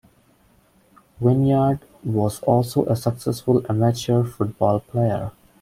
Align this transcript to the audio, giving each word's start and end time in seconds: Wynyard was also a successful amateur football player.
Wynyard 1.19 1.81
was 2.03 2.39
also 2.39 2.85
a 2.87 2.95
successful 2.95 3.63
amateur 3.69 4.23
football 4.23 4.79
player. 4.79 5.29